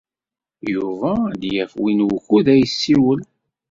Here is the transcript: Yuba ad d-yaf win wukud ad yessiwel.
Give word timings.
Yuba 0.73 1.11
ad 1.31 1.37
d-yaf 1.41 1.73
win 1.81 1.99
wukud 2.07 2.45
ad 2.53 2.57
yessiwel. 2.61 3.21